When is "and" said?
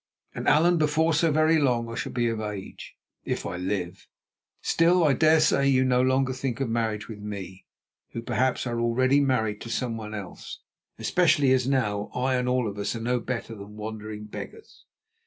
0.33-0.47, 12.33-12.49